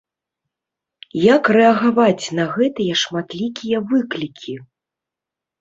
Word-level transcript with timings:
Як 1.35 1.43
рэагаваць 1.57 2.25
на 2.39 2.45
гэтыя 2.55 2.93
шматлікія 3.05 3.77
выклікі? 3.93 4.53